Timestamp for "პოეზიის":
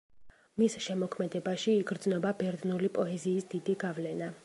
2.99-3.51